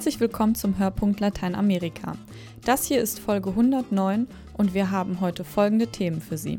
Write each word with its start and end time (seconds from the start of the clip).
Herzlich 0.00 0.20
willkommen 0.20 0.54
zum 0.54 0.78
Hörpunkt 0.78 1.20
Lateinamerika. 1.20 2.16
Das 2.64 2.86
hier 2.86 3.02
ist 3.02 3.20
Folge 3.20 3.50
109 3.50 4.28
und 4.54 4.72
wir 4.72 4.90
haben 4.90 5.20
heute 5.20 5.44
folgende 5.44 5.88
Themen 5.88 6.22
für 6.22 6.38
Sie. 6.38 6.58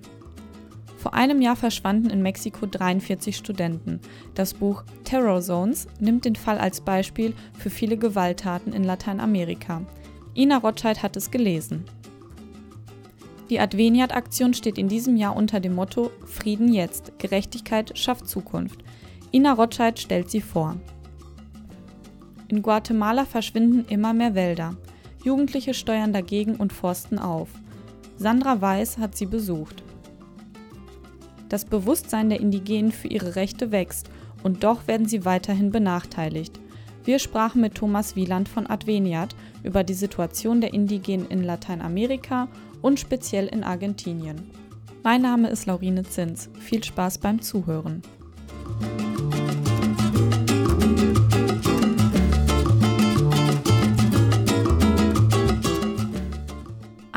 Vor 0.99 1.15
einem 1.15 1.41
Jahr 1.41 1.55
verschwanden 1.55 2.11
in 2.11 2.21
Mexiko 2.21 2.67
43 2.67 3.35
Studenten. 3.35 3.99
Das 4.35 4.53
Buch 4.53 4.83
Terror 5.05 5.41
Zones 5.41 5.87
nimmt 5.99 6.25
den 6.25 6.35
Fall 6.35 6.59
als 6.59 6.81
Beispiel 6.81 7.33
für 7.57 7.71
viele 7.71 7.97
Gewalttaten 7.97 8.73
in 8.73 8.83
Lateinamerika. 8.83 9.81
Ina 10.35 10.59
Rotscheid 10.59 11.01
hat 11.01 11.17
es 11.17 11.31
gelesen. 11.31 11.85
Die 13.49 13.59
Adveniat-Aktion 13.59 14.53
steht 14.53 14.77
in 14.77 14.87
diesem 14.87 15.17
Jahr 15.17 15.35
unter 15.35 15.59
dem 15.59 15.73
Motto 15.73 16.11
Frieden 16.27 16.71
jetzt, 16.71 17.17
Gerechtigkeit 17.17 17.97
schafft 17.97 18.27
Zukunft. 18.27 18.83
Ina 19.33 19.53
Rotscheid 19.53 19.97
stellt 19.97 20.29
sie 20.29 20.41
vor. 20.41 20.77
In 22.51 22.61
Guatemala 22.61 23.23
verschwinden 23.23 23.85
immer 23.87 24.11
mehr 24.11 24.35
Wälder. 24.35 24.75
Jugendliche 25.23 25.73
steuern 25.73 26.11
dagegen 26.11 26.57
und 26.57 26.73
forsten 26.73 27.17
auf. 27.17 27.47
Sandra 28.17 28.59
Weiß 28.59 28.97
hat 28.97 29.15
sie 29.15 29.25
besucht. 29.25 29.81
Das 31.47 31.63
Bewusstsein 31.63 32.29
der 32.29 32.41
Indigenen 32.41 32.91
für 32.91 33.07
ihre 33.07 33.37
Rechte 33.37 33.71
wächst 33.71 34.09
und 34.43 34.65
doch 34.65 34.85
werden 34.85 35.07
sie 35.07 35.23
weiterhin 35.23 35.71
benachteiligt. 35.71 36.59
Wir 37.05 37.19
sprachen 37.19 37.61
mit 37.61 37.75
Thomas 37.75 38.17
Wieland 38.17 38.49
von 38.49 38.69
Adveniat 38.69 39.33
über 39.63 39.85
die 39.85 39.93
Situation 39.93 40.59
der 40.59 40.73
Indigenen 40.73 41.29
in 41.29 41.45
Lateinamerika 41.45 42.49
und 42.81 42.99
speziell 42.99 43.47
in 43.47 43.63
Argentinien. 43.63 44.41
Mein 45.03 45.21
Name 45.21 45.47
ist 45.49 45.67
Laurine 45.67 46.03
Zins. 46.03 46.49
Viel 46.59 46.83
Spaß 46.83 47.19
beim 47.19 47.41
Zuhören. 47.41 48.01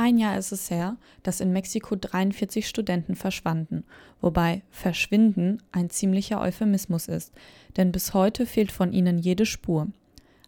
Ein 0.05 0.19
Jahr 0.19 0.37
ist 0.37 0.53
es 0.53 0.71
her, 0.71 0.99
dass 1.23 1.41
in 1.41 1.55
Mexiko 1.55 1.97
43 1.97 2.69
Studenten 2.69 3.15
verschwanden, 3.15 3.85
wobei 4.21 4.61
verschwinden 4.71 5.63
ein 5.73 5.89
ziemlicher 5.89 6.43
Euphemismus 6.43 7.09
ist, 7.09 7.33
denn 7.79 7.91
bis 7.91 8.13
heute 8.13 8.45
fehlt 8.45 8.71
von 8.71 8.93
ihnen 8.93 9.19
jede 9.19 9.47
Spur. 9.47 9.87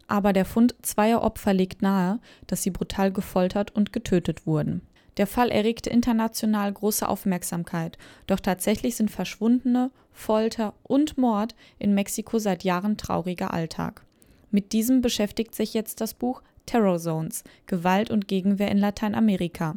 Aber 0.09 0.34
der 0.34 0.45
Fund 0.45 0.75
zweier 0.83 1.23
Opfer 1.23 1.55
legt 1.55 1.81
nahe, 1.81 2.21
dass 2.47 2.65
sie 2.65 2.71
brutal 2.71 3.11
gefoltert 3.11 3.75
und 3.75 3.95
getötet 3.95 4.47
wurden. 4.47 4.83
Der 5.17 5.27
Fall 5.27 5.49
erregte 5.49 5.89
international 5.89 6.71
große 6.71 7.09
Aufmerksamkeit, 7.09 7.97
doch 8.27 8.41
tatsächlich 8.41 8.97
sind 8.97 9.11
Verschwundene, 9.11 9.91
Folter 10.12 10.75
und 10.83 11.17
Mord 11.17 11.55
in 11.79 11.95
Mexiko 11.95 12.39
seit 12.39 12.62
Jahren 12.62 12.99
trauriger 12.99 13.55
Alltag. 13.55 14.05
Mit 14.51 14.75
diesem 14.75 15.01
beschäftigt 15.01 15.55
sich 15.55 15.73
jetzt 15.73 16.03
das 16.03 16.12
Buch 16.12 16.43
Terror 16.67 16.98
Zones 16.98 17.45
Gewalt 17.67 18.11
und 18.11 18.28
Gegenwehr 18.28 18.70
in 18.70 18.78
Lateinamerika, 18.78 19.77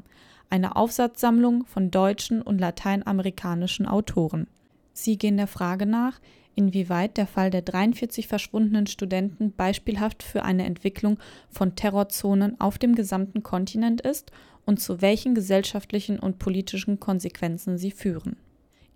eine 0.49 0.75
Aufsatzsammlung 0.75 1.65
von 1.65 1.91
deutschen 1.91 2.41
und 2.41 2.59
lateinamerikanischen 2.59 3.85
Autoren. 3.85 4.47
Sie 4.93 5.17
gehen 5.17 5.37
der 5.37 5.47
Frage 5.47 5.85
nach, 5.85 6.19
inwieweit 6.55 7.17
der 7.17 7.27
Fall 7.27 7.51
der 7.51 7.61
43 7.61 8.27
verschwundenen 8.27 8.87
Studenten 8.87 9.53
beispielhaft 9.53 10.23
für 10.23 10.43
eine 10.43 10.65
Entwicklung 10.65 11.17
von 11.49 11.75
Terrorzonen 11.75 12.59
auf 12.59 12.77
dem 12.77 12.95
gesamten 12.95 13.43
Kontinent 13.43 14.01
ist 14.01 14.31
und 14.65 14.81
zu 14.81 15.01
welchen 15.01 15.35
gesellschaftlichen 15.35 16.19
und 16.19 16.37
politischen 16.37 16.99
Konsequenzen 16.99 17.77
sie 17.77 17.91
führen. 17.91 18.35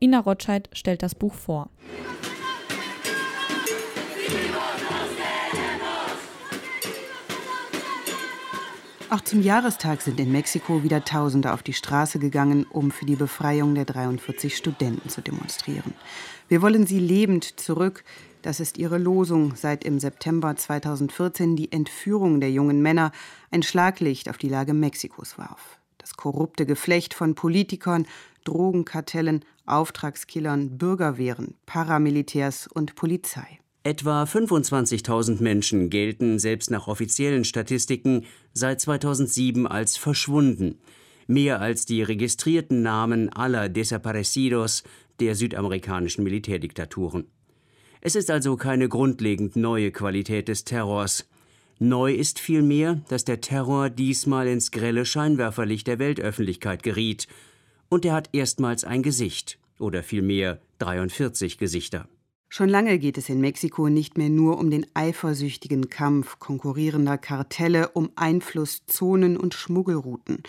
Ina 0.02 0.20
Rotscheid 0.20 0.70
stellt 0.74 1.02
das 1.02 1.16
Buch 1.16 1.34
vor. 1.34 1.70
Auch 9.14 9.22
zum 9.22 9.44
Jahrestag 9.44 10.02
sind 10.02 10.20
in 10.20 10.32
Mexiko 10.32 10.82
wieder 10.82 11.06
Tausende 11.06 11.54
auf 11.54 11.62
die 11.62 11.74
Straße 11.74 12.18
gegangen, 12.18 12.66
um 12.68 12.90
für 12.90 13.06
die 13.06 13.16
Befreiung 13.16 13.76
der 13.76 13.86
43 13.86 14.58
Studenten 14.58 15.08
zu 15.08 15.22
demonstrieren. 15.22 15.94
Wir 16.48 16.64
wollen 16.64 16.88
sie 16.88 16.98
lebend 16.98 17.60
zurück. 17.60 18.04
Das 18.42 18.60
ist 18.60 18.80
ihre 18.80 18.98
Losung, 18.98 19.56
seit 19.56 19.84
im 19.84 20.00
September 20.00 20.56
2014 20.56 21.56
die 21.56 21.72
Entführung 21.72 22.40
der 22.40 22.50
jungen 22.50 22.82
Männer 22.82 23.12
ein 23.52 23.62
Schlaglicht 23.62 24.30
auf 24.32 24.40
die 24.40 24.50
Lage 24.50 24.74
Mexikos 24.74 25.38
warf. 25.38 25.78
Das 26.00 26.18
korrupte 26.18 26.66
Geflecht 26.66 27.14
von 27.14 27.36
Politikern, 27.36 28.08
Drogenkartellen, 28.46 29.46
Auftragskillern, 29.68 30.80
Bürgerwehren, 30.80 31.54
Paramilitärs 31.68 32.66
und 32.66 32.96
Polizei. 32.96 33.60
Etwa 33.86 34.24
25.000 34.24 35.44
Menschen 35.44 35.90
gelten 35.90 36.40
selbst 36.40 36.72
nach 36.72 36.88
offiziellen 36.88 37.44
Statistiken 37.44 38.24
seit 38.54 38.80
2007 38.80 39.68
als 39.68 39.98
verschwunden, 39.98 40.80
mehr 41.28 41.60
als 41.60 41.86
die 41.86 42.02
registrierten 42.02 42.82
Namen 42.82 43.28
aller 43.28 43.68
Desaparecidos 43.68 44.84
der 45.20 45.36
südamerikanischen 45.36 46.24
Militärdiktaturen. 46.24 47.26
Es 48.00 48.16
ist 48.16 48.32
also 48.32 48.56
keine 48.56 48.88
grundlegend 48.88 49.58
neue 49.58 49.92
Qualität 49.92 50.48
des 50.48 50.64
Terrors. 50.64 51.28
Neu 51.78 52.14
ist 52.14 52.40
vielmehr, 52.40 53.02
dass 53.10 53.26
der 53.26 53.42
Terror 53.42 53.90
diesmal 53.90 54.48
ins 54.48 54.72
grelle 54.72 55.06
Scheinwerferlicht 55.06 55.88
der 55.88 56.00
Weltöffentlichkeit 56.00 56.84
geriet, 56.84 57.28
und 57.90 58.06
er 58.06 58.14
hat 58.14 58.30
erstmals 58.32 58.86
ein 58.86 59.04
Gesicht, 59.04 59.60
oder 59.78 60.04
vielmehr 60.04 60.62
43 60.80 61.58
Gesichter. 61.58 62.08
Schon 62.56 62.70
lange 62.70 63.00
geht 63.00 63.18
es 63.18 63.30
in 63.30 63.42
Mexiko 63.42 63.90
nicht 63.90 64.16
mehr 64.16 64.30
nur 64.30 64.60
um 64.60 64.70
den 64.70 64.86
eifersüchtigen 64.94 65.90
Kampf 65.90 66.38
konkurrierender 66.38 67.18
Kartelle 67.18 67.90
um 67.94 68.12
Einflusszonen 68.16 69.38
und 69.38 69.56
Schmuggelrouten. 69.56 70.44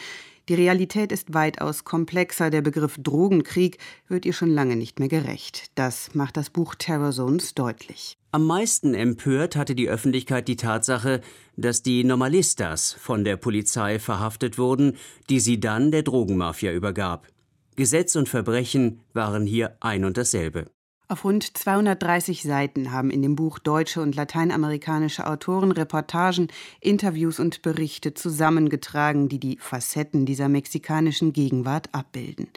Die 0.51 0.55
Realität 0.55 1.13
ist 1.13 1.33
weitaus 1.33 1.85
komplexer. 1.85 2.51
Der 2.51 2.61
Begriff 2.61 2.99
Drogenkrieg 3.03 3.79
wird 4.07 4.27
ihr 4.27 4.35
schon 4.35 4.51
lange 4.51 4.77
nicht 4.77 4.99
mehr 4.99 5.09
gerecht. 5.09 5.71
Das 5.77 6.15
macht 6.15 6.37
das 6.37 6.51
Buch 6.51 6.75
Terror 6.75 7.11
Zones 7.11 7.55
deutlich. 7.55 8.19
Am 8.33 8.45
meisten 8.45 8.93
empört 8.93 9.57
hatte 9.57 9.75
die 9.75 9.89
Öffentlichkeit 9.89 10.47
die 10.47 10.57
Tatsache, 10.57 11.23
dass 11.57 11.83
die 11.83 12.05
Normalistas 12.05 12.93
von 12.93 13.25
der 13.25 13.39
Polizei 13.39 13.99
verhaftet 13.99 14.59
wurden, 14.59 14.99
die 15.31 15.41
sie 15.41 15.59
dann 15.59 15.91
der 15.91 16.03
Drogenmafia 16.03 16.71
übergab. 16.71 17.29
Gesetz 17.77 18.15
und 18.15 18.29
Verbrechen 18.29 19.01
waren 19.15 19.47
hier 19.47 19.79
ein 19.81 20.05
und 20.05 20.19
dasselbe. 20.19 20.67
Auf 21.07 21.25
rund 21.25 21.57
230 21.57 22.43
Seiten 22.43 22.91
haben 22.91 23.11
in 23.11 23.21
dem 23.21 23.37
Buch 23.37 23.59
deutsche 23.59 24.01
und 24.01 24.17
lateinamerikanische 24.17 25.27
Autoren 25.27 25.71
Reportagen, 25.71 26.49
Interviews 26.81 27.39
und 27.39 27.61
Berichte 27.61 28.15
zusammengetragen, 28.15 29.29
die 29.29 29.39
die 29.39 29.59
Facetten 29.59 30.25
dieser 30.25 30.49
mexikanischen 30.49 31.35
Gegenwart 31.35 31.91
abbilden. 31.93 32.49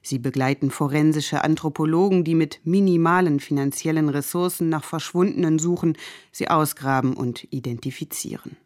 Sie 0.00 0.20
begleiten 0.20 0.70
forensische 0.70 1.42
Anthropologen, 1.42 2.22
die 2.22 2.36
mit 2.36 2.60
minimalen 2.62 3.40
finanziellen 3.40 4.08
Ressourcen 4.08 4.68
nach 4.68 4.84
Verschwundenen 4.84 5.58
suchen, 5.58 5.96
sie 6.30 6.48
ausgraben 6.48 7.14
und 7.14 7.52
identifizieren. 7.52 8.56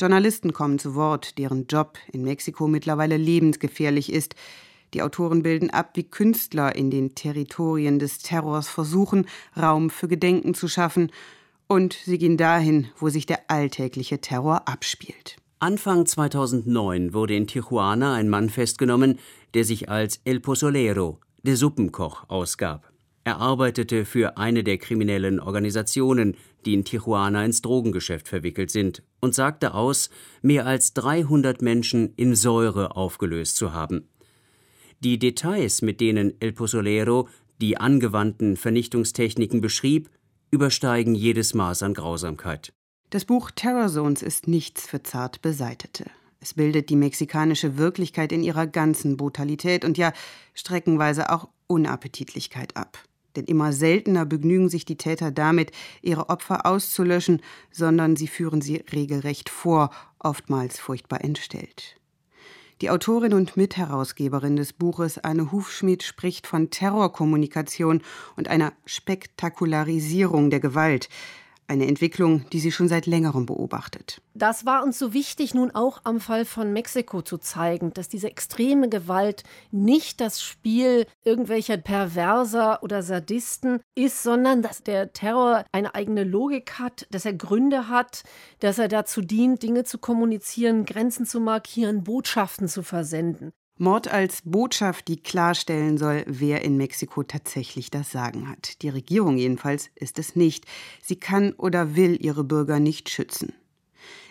Journalisten 0.00 0.54
kommen 0.54 0.78
zu 0.78 0.94
Wort, 0.94 1.36
deren 1.36 1.66
Job 1.66 1.98
in 2.12 2.24
Mexiko 2.24 2.66
mittlerweile 2.66 3.18
lebensgefährlich 3.18 4.10
ist. 4.10 4.34
Die 4.94 5.02
Autoren 5.02 5.42
bilden 5.42 5.70
ab, 5.70 5.90
wie 5.94 6.04
Künstler 6.04 6.74
in 6.76 6.90
den 6.90 7.16
Territorien 7.16 7.98
des 7.98 8.20
Terrors 8.20 8.68
versuchen, 8.68 9.26
Raum 9.60 9.90
für 9.90 10.06
Gedenken 10.06 10.54
zu 10.54 10.68
schaffen. 10.68 11.10
Und 11.66 11.94
sie 11.94 12.18
gehen 12.18 12.36
dahin, 12.36 12.86
wo 12.96 13.08
sich 13.08 13.26
der 13.26 13.50
alltägliche 13.50 14.20
Terror 14.20 14.68
abspielt. 14.68 15.36
Anfang 15.58 16.06
2009 16.06 17.12
wurde 17.12 17.34
in 17.34 17.48
Tijuana 17.48 18.14
ein 18.14 18.28
Mann 18.28 18.50
festgenommen, 18.50 19.18
der 19.54 19.64
sich 19.64 19.88
als 19.88 20.20
El 20.24 20.38
Pozolero, 20.38 21.18
der 21.42 21.56
Suppenkoch, 21.56 22.28
ausgab. 22.28 22.92
Er 23.24 23.38
arbeitete 23.38 24.04
für 24.04 24.36
eine 24.36 24.62
der 24.62 24.76
kriminellen 24.76 25.40
Organisationen, 25.40 26.36
die 26.66 26.74
in 26.74 26.84
Tijuana 26.84 27.44
ins 27.44 27.62
Drogengeschäft 27.62 28.28
verwickelt 28.28 28.70
sind, 28.70 29.02
und 29.20 29.34
sagte 29.34 29.72
aus, 29.72 30.10
mehr 30.42 30.66
als 30.66 30.92
300 30.92 31.62
Menschen 31.62 32.12
in 32.16 32.34
Säure 32.34 32.96
aufgelöst 32.96 33.56
zu 33.56 33.72
haben. 33.72 34.08
Die 35.04 35.18
Details, 35.18 35.82
mit 35.82 36.00
denen 36.00 36.32
El 36.40 36.54
Pozolero 36.54 37.28
die 37.60 37.76
angewandten 37.76 38.56
Vernichtungstechniken 38.56 39.60
beschrieb, 39.60 40.08
übersteigen 40.50 41.14
jedes 41.14 41.52
Maß 41.52 41.82
an 41.82 41.92
Grausamkeit. 41.92 42.72
Das 43.10 43.26
Buch 43.26 43.50
Terror 43.50 43.88
Zones 43.88 44.22
ist 44.22 44.48
nichts 44.48 44.86
für 44.86 45.02
zart 45.02 45.42
Beseitete. 45.42 46.06
Es 46.40 46.54
bildet 46.54 46.88
die 46.88 46.96
mexikanische 46.96 47.76
Wirklichkeit 47.76 48.32
in 48.32 48.42
ihrer 48.42 48.66
ganzen 48.66 49.18
Brutalität 49.18 49.84
und 49.84 49.98
ja 49.98 50.14
streckenweise 50.54 51.30
auch 51.30 51.50
Unappetitlichkeit 51.66 52.74
ab. 52.74 52.98
Denn 53.36 53.44
immer 53.44 53.74
seltener 53.74 54.24
begnügen 54.24 54.70
sich 54.70 54.86
die 54.86 54.96
Täter 54.96 55.30
damit, 55.30 55.70
ihre 56.00 56.30
Opfer 56.30 56.64
auszulöschen, 56.64 57.42
sondern 57.70 58.16
sie 58.16 58.28
führen 58.28 58.62
sie 58.62 58.82
regelrecht 58.90 59.50
vor, 59.50 59.90
oftmals 60.18 60.78
furchtbar 60.78 61.22
entstellt. 61.22 62.00
Die 62.84 62.90
Autorin 62.90 63.32
und 63.32 63.56
Mitherausgeberin 63.56 64.56
des 64.56 64.74
Buches 64.74 65.16
Anne 65.16 65.50
Hufschmidt 65.50 66.02
spricht 66.02 66.46
von 66.46 66.68
Terrorkommunikation 66.68 68.02
und 68.36 68.48
einer 68.48 68.74
Spektakularisierung 68.84 70.50
der 70.50 70.60
Gewalt. 70.60 71.08
Eine 71.66 71.86
Entwicklung, 71.86 72.44
die 72.50 72.60
sie 72.60 72.70
schon 72.70 72.88
seit 72.88 73.06
längerem 73.06 73.46
beobachtet. 73.46 74.20
Das 74.34 74.66
war 74.66 74.84
uns 74.84 74.98
so 74.98 75.14
wichtig, 75.14 75.54
nun 75.54 75.70
auch 75.70 76.02
am 76.04 76.20
Fall 76.20 76.44
von 76.44 76.72
Mexiko 76.72 77.22
zu 77.22 77.38
zeigen, 77.38 77.94
dass 77.94 78.08
diese 78.08 78.28
extreme 78.28 78.90
Gewalt 78.90 79.44
nicht 79.70 80.20
das 80.20 80.42
Spiel 80.42 81.06
irgendwelcher 81.24 81.78
Perverser 81.78 82.82
oder 82.82 83.02
Sadisten 83.02 83.80
ist, 83.94 84.22
sondern 84.22 84.60
dass 84.60 84.82
der 84.82 85.14
Terror 85.14 85.64
eine 85.72 85.94
eigene 85.94 86.24
Logik 86.24 86.78
hat, 86.78 87.06
dass 87.10 87.24
er 87.24 87.32
Gründe 87.32 87.88
hat, 87.88 88.24
dass 88.60 88.78
er 88.78 88.88
dazu 88.88 89.22
dient, 89.22 89.62
Dinge 89.62 89.84
zu 89.84 89.96
kommunizieren, 89.98 90.84
Grenzen 90.84 91.24
zu 91.24 91.40
markieren, 91.40 92.04
Botschaften 92.04 92.68
zu 92.68 92.82
versenden. 92.82 93.52
Mord 93.76 94.06
als 94.06 94.42
Botschaft, 94.44 95.08
die 95.08 95.20
klarstellen 95.20 95.98
soll, 95.98 96.22
wer 96.28 96.62
in 96.62 96.76
Mexiko 96.76 97.24
tatsächlich 97.24 97.90
das 97.90 98.12
Sagen 98.12 98.48
hat. 98.48 98.82
Die 98.82 98.88
Regierung 98.88 99.36
jedenfalls 99.36 99.90
ist 99.96 100.20
es 100.20 100.36
nicht. 100.36 100.64
Sie 101.02 101.16
kann 101.16 101.52
oder 101.54 101.96
will 101.96 102.16
ihre 102.24 102.44
Bürger 102.44 102.78
nicht 102.78 103.10
schützen. 103.10 103.52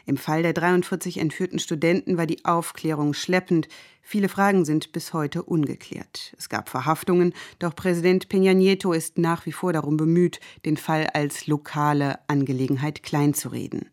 Im 0.05 0.15
Fall 0.15 0.43
der 0.43 0.53
43 0.53 1.17
entführten 1.17 1.59
Studenten 1.59 2.17
war 2.17 2.25
die 2.25 2.45
Aufklärung 2.45 3.13
schleppend. 3.13 3.67
Viele 4.01 4.29
Fragen 4.29 4.63
sind 4.63 4.93
bis 4.93 5.11
heute 5.11 5.43
ungeklärt. 5.43 6.33
Es 6.37 6.47
gab 6.47 6.69
Verhaftungen, 6.69 7.33
doch 7.59 7.75
Präsident 7.75 8.27
Peña 8.27 8.53
Nieto 8.53 8.93
ist 8.93 9.17
nach 9.17 9.45
wie 9.45 9.51
vor 9.51 9.73
darum 9.73 9.97
bemüht, 9.97 10.39
den 10.65 10.77
Fall 10.77 11.07
als 11.13 11.47
lokale 11.47 12.19
Angelegenheit 12.29 13.03
kleinzureden. 13.03 13.89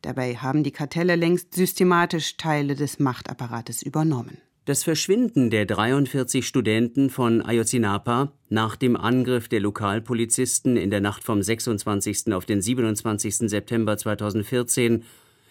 Dabei 0.00 0.36
haben 0.36 0.64
die 0.64 0.72
Kartelle 0.72 1.16
längst 1.16 1.54
systematisch 1.54 2.38
Teile 2.38 2.74
des 2.74 2.98
Machtapparates 2.98 3.82
übernommen. 3.82 4.38
Das 4.66 4.82
Verschwinden 4.82 5.50
der 5.50 5.66
43 5.66 6.46
Studenten 6.46 7.10
von 7.10 7.42
Ayotzinapa 7.42 8.32
nach 8.48 8.76
dem 8.76 8.96
Angriff 8.96 9.46
der 9.46 9.60
Lokalpolizisten 9.60 10.78
in 10.78 10.88
der 10.88 11.02
Nacht 11.02 11.22
vom 11.22 11.42
26. 11.42 12.32
auf 12.32 12.46
den 12.46 12.62
27. 12.62 13.50
September 13.50 13.98
2014 13.98 15.04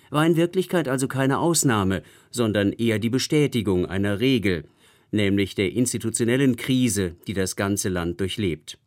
war 0.10 0.26
in 0.26 0.36
Wirklichkeit 0.36 0.88
also 0.88 1.08
keine 1.08 1.38
Ausnahme, 1.38 2.02
sondern 2.32 2.74
eher 2.74 2.98
die 2.98 3.12
Bestätigung 3.12 3.86
einer 3.86 4.20
Regel, 4.20 4.66
nämlich 5.12 5.54
der 5.54 5.74
institutionellen 5.74 6.56
Krise, 6.56 7.16
die 7.28 7.34
das 7.34 7.56
ganze 7.56 7.90
Land 7.90 8.20
durchlebt. 8.20 8.80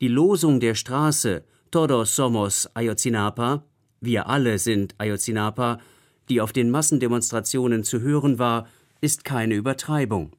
Die 0.00 0.06
Losung 0.06 0.60
der 0.60 0.76
Straße 0.76 1.42
Todos 1.72 2.14
somos 2.14 2.70
Ayotzinapa, 2.74 3.64
wir 4.00 4.28
alle 4.28 4.60
sind 4.60 4.94
Ayotzinapa, 4.98 5.80
die 6.28 6.40
auf 6.40 6.52
den 6.52 6.70
Massendemonstrationen 6.70 7.82
zu 7.82 8.00
hören 8.00 8.38
war, 8.38 8.68
ist 9.00 9.24
keine 9.24 9.54
Übertreibung. 9.54 10.32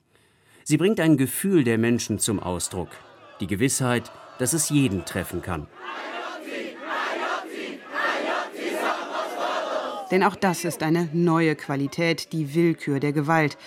Sie 0.64 0.78
bringt 0.78 1.00
ein 1.00 1.18
Gefühl 1.18 1.64
der 1.64 1.78
Menschen 1.78 2.20
zum 2.20 2.40
Ausdruck, 2.40 2.90
die 3.40 3.48
Gewissheit, 3.48 4.12
dass 4.38 4.54
es 4.54 4.70
jeden 4.70 5.06
treffen 5.06 5.42
kann. 5.42 5.68
Denn 10.12 10.24
auch 10.24 10.36
das 10.36 10.66
ist 10.66 10.82
eine 10.82 11.08
neue 11.14 11.56
Qualität, 11.56 12.34
die 12.34 12.56
Willkür 12.56 13.00
der 13.00 13.14
Gewalt. 13.14 13.58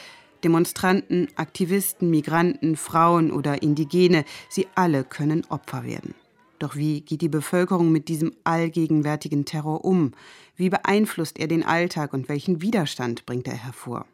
Demonstranten, 0.43 1.29
Aktivisten, 1.37 2.11
Migranten, 2.11 2.77
Frauen 2.77 3.31
oder 3.31 3.63
Indigene, 3.63 4.25
sie 4.49 4.67
alle 4.75 5.05
können 5.05 5.45
Opfer 5.49 5.85
werden. 5.85 6.15
Doch 6.59 6.75
wie 6.77 7.01
geht 7.01 7.23
die 7.23 7.29
Bevölkerung 7.29 7.93
mit 7.93 8.09
diesem 8.09 8.33
allgegenwärtigen 8.45 9.45
Terror 9.45 9.85
um? 9.85 10.13
Wie 10.57 10.69
beeinflusst 10.69 11.39
er 11.39 11.47
den 11.47 11.65
Alltag 11.65 12.13
und 12.13 12.29
welchen 12.29 12.61
Widerstand 12.61 13.25
bringt 13.25 13.47
er 13.47 13.57
hervor? 13.57 14.07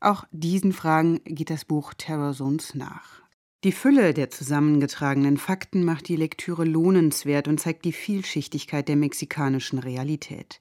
Auch 0.00 0.24
diesen 0.30 0.72
Fragen 0.72 1.20
geht 1.24 1.50
das 1.50 1.64
Buch 1.64 1.92
Terror 1.94 2.32
Zones 2.32 2.74
nach. 2.74 3.22
Die 3.64 3.72
Fülle 3.72 4.14
der 4.14 4.30
zusammengetragenen 4.30 5.36
Fakten 5.36 5.84
macht 5.84 6.06
die 6.06 6.14
Lektüre 6.14 6.64
lohnenswert 6.64 7.48
und 7.48 7.58
zeigt 7.58 7.84
die 7.84 7.92
Vielschichtigkeit 7.92 8.86
der 8.88 8.94
mexikanischen 8.94 9.80
Realität. 9.80 10.60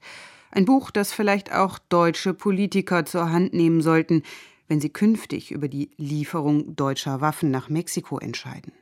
Ein 0.49 0.65
Buch, 0.65 0.89
das 0.89 1.13
vielleicht 1.13 1.53
auch 1.53 1.77
deutsche 1.77 2.33
Politiker 2.33 3.05
zur 3.05 3.29
Hand 3.29 3.53
nehmen 3.53 3.81
sollten, 3.81 4.23
wenn 4.67 4.81
sie 4.81 4.89
künftig 4.89 5.51
über 5.51 5.67
die 5.67 5.91
Lieferung 5.97 6.75
deutscher 6.75 7.21
Waffen 7.21 7.51
nach 7.51 7.69
Mexiko 7.69 8.17
entscheiden. 8.17 8.73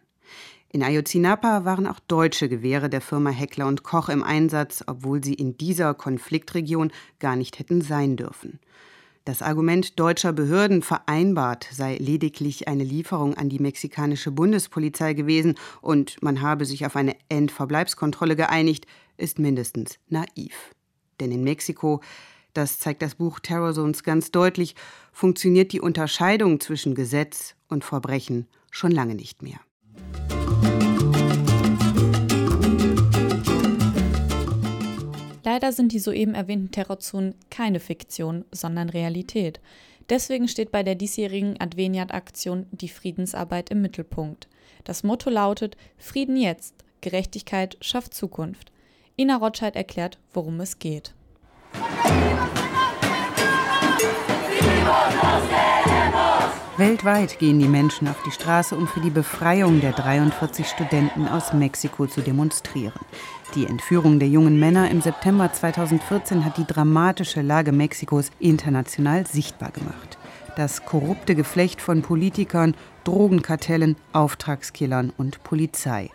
In 0.70 0.84
Ayotzinapa 0.84 1.66
waren 1.66 1.86
auch 1.86 2.00
deutsche 2.00 2.48
Gewehre 2.48 2.90
der 2.90 3.02
Firma 3.02 3.32
Heckler 3.32 3.68
und 3.68 3.84
Koch 3.84 4.08
im 4.08 4.24
Einsatz, 4.24 4.84
obwohl 4.88 5.24
sie 5.24 5.34
in 5.34 5.58
dieser 5.58 5.94
Konfliktregion 5.94 6.92
gar 7.20 7.36
nicht 7.36 7.60
hätten 7.60 7.82
sein 7.82 8.16
dürfen. 8.16 8.60
Das 9.26 9.42
Argument 9.42 10.00
deutscher 10.00 10.34
Behörden 10.34 10.84
vereinbart 10.84 11.68
sei 11.72 11.98
lediglich 11.98 12.68
eine 12.68 12.84
Lieferung 12.84 13.34
an 13.34 13.50
die 13.50 13.58
mexikanische 13.58 14.30
Bundespolizei 14.30 15.14
gewesen 15.14 15.56
und 15.82 16.22
man 16.22 16.42
habe 16.42 16.66
sich 16.66 16.86
auf 16.86 16.96
eine 16.96 17.16
Endverbleibskontrolle 17.28 18.36
geeinigt, 18.36 18.86
ist 19.18 19.40
mindestens 19.40 19.98
naiv. 20.10 20.76
Denn 21.20 21.32
in 21.32 21.44
Mexiko, 21.44 22.02
das 22.54 22.78
zeigt 22.78 23.02
das 23.02 23.16
Buch 23.16 23.40
Terror 23.40 23.74
Zones 23.74 24.04
ganz 24.04 24.30
deutlich, 24.30 24.76
funktioniert 25.12 25.74
die 25.74 25.82
Unterscheidung 25.82 26.60
zwischen 26.60 26.94
Gesetz 26.94 27.56
und 27.68 27.84
Verbrechen 27.84 28.46
schon 28.70 28.92
lange 28.92 29.16
nicht 29.16 29.42
mehr. 29.42 29.60
Leider 35.46 35.72
sind 35.72 35.92
die 35.92 36.00
soeben 36.00 36.34
erwähnten 36.34 36.72
Terrorzonen 36.72 37.36
keine 37.52 37.80
Fiktion, 37.80 38.46
sondern 38.52 38.90
Realität. 38.90 39.60
Deswegen 40.10 40.48
steht 40.48 40.72
bei 40.72 40.82
der 40.82 40.96
diesjährigen 40.96 41.62
Adveniat-Aktion 41.62 42.66
die 42.72 42.90
Friedensarbeit 42.90 43.70
im 43.70 43.84
Mittelpunkt. 43.84 44.48
Das 44.86 45.04
Motto 45.04 45.30
lautet 45.30 45.78
Frieden 45.98 46.36
jetzt, 46.36 46.74
Gerechtigkeit 47.02 47.78
schafft 47.80 48.16
Zukunft. 48.16 48.72
Ina 49.18 49.36
Rotscheid 49.38 49.76
erklärt, 49.76 50.18
worum 50.34 50.60
es 50.62 50.80
geht. 50.80 51.14
Weltweit 56.78 57.40
gehen 57.40 57.60
die 57.60 57.70
Menschen 57.70 58.10
auf 58.10 58.22
die 58.26 58.32
Straße, 58.32 58.76
um 58.76 58.86
für 58.86 59.00
die 59.00 59.10
Befreiung 59.10 59.80
der 59.80 59.94
43 59.94 60.68
Studenten 60.68 61.26
aus 61.26 61.54
Mexiko 61.54 62.06
zu 62.06 62.20
demonstrieren. 62.20 63.00
Die 63.56 63.66
Entführung 63.66 64.20
der 64.20 64.28
jungen 64.28 64.60
Männer 64.60 64.92
im 64.92 65.00
September 65.00 65.54
2014 65.54 66.44
hat 66.44 66.58
die 66.58 66.68
dramatische 66.68 67.42
Lage 67.42 67.72
Mexikos 67.72 68.30
international 68.40 69.26
sichtbar 69.26 69.72
gemacht. 69.72 70.18
Das 70.58 70.84
korrupte 70.84 71.34
Geflecht 71.34 71.80
von 71.80 72.02
Politikern, 72.02 72.76
Drogenkartellen, 73.06 73.96
Auftragskillern 74.12 75.14
und 75.16 75.44
Polizei. 75.46 76.10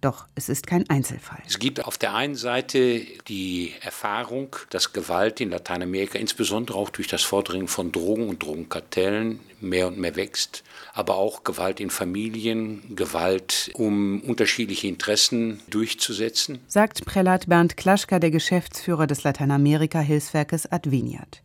Doch 0.00 0.26
es 0.34 0.48
ist 0.48 0.66
kein 0.66 0.88
Einzelfall. 0.88 1.42
Es 1.46 1.58
gibt 1.58 1.84
auf 1.84 1.98
der 1.98 2.14
einen 2.14 2.34
Seite 2.34 3.02
die 3.28 3.74
Erfahrung, 3.82 4.56
dass 4.70 4.94
Gewalt 4.94 5.40
in 5.40 5.50
Lateinamerika, 5.50 6.18
insbesondere 6.18 6.78
auch 6.78 6.88
durch 6.88 7.06
das 7.08 7.22
Vordringen 7.22 7.68
von 7.68 7.92
Drogen 7.92 8.28
und 8.28 8.42
Drogenkartellen, 8.42 9.40
mehr 9.60 9.88
und 9.88 9.98
mehr 9.98 10.16
wächst. 10.16 10.64
Aber 10.94 11.16
auch 11.16 11.44
Gewalt 11.44 11.80
in 11.80 11.90
Familien, 11.90 12.96
Gewalt, 12.96 13.70
um 13.74 14.22
unterschiedliche 14.22 14.88
Interessen 14.88 15.60
durchzusetzen. 15.68 16.60
Sagt 16.66 17.04
Prälat 17.04 17.48
Bernd 17.48 17.76
Klaschka, 17.76 18.18
der 18.18 18.30
Geschäftsführer 18.30 19.06
des 19.06 19.22
Lateinamerika-Hilfswerkes 19.22 20.72
Adveniat. 20.72 21.42